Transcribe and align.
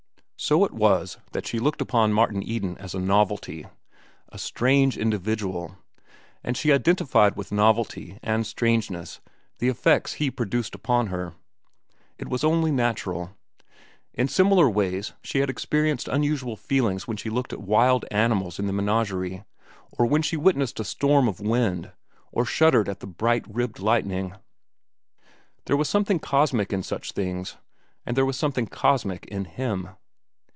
So 0.43 0.65
it 0.65 0.71
was 0.73 1.19
that 1.33 1.45
she 1.45 1.59
looked 1.59 1.81
upon 1.81 2.13
Martin 2.13 2.41
Eden 2.41 2.75
as 2.79 2.95
a 2.95 2.99
novelty, 2.99 3.67
a 4.29 4.39
strange 4.39 4.97
individual, 4.97 5.77
and 6.43 6.57
she 6.57 6.73
identified 6.73 7.35
with 7.35 7.51
novelty 7.51 8.17
and 8.23 8.45
strangeness 8.45 9.21
the 9.59 9.67
effects 9.67 10.13
he 10.13 10.31
produced 10.31 10.73
upon 10.73 11.07
her. 11.07 11.35
It 12.17 12.27
was 12.27 12.43
only 12.43 12.71
natural. 12.71 13.37
In 14.15 14.27
similar 14.27 14.67
ways 14.67 15.13
she 15.23 15.39
had 15.41 15.49
experienced 15.49 16.07
unusual 16.07 16.55
feelings 16.55 17.07
when 17.07 17.17
she 17.17 17.29
looked 17.29 17.53
at 17.53 17.61
wild 17.61 18.03
animals 18.09 18.57
in 18.57 18.65
the 18.65 18.73
menagerie, 18.73 19.43
or 19.91 20.07
when 20.07 20.23
she 20.23 20.37
witnessed 20.37 20.79
a 20.79 20.83
storm 20.83 21.27
of 21.27 21.39
wind, 21.39 21.91
or 22.31 22.45
shuddered 22.45 22.89
at 22.89 22.99
the 22.99 23.07
bright 23.07 23.45
ribbed 23.47 23.77
lightning. 23.79 24.33
There 25.67 25.77
was 25.77 25.87
something 25.87 26.17
cosmic 26.17 26.73
in 26.73 26.81
such 26.81 27.11
things, 27.11 27.57
and 28.07 28.17
there 28.17 28.25
was 28.25 28.37
something 28.39 28.65
cosmic 28.65 29.25
in 29.27 29.45
him. 29.45 29.89